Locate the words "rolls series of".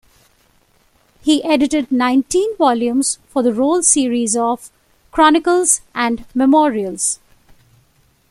3.53-4.71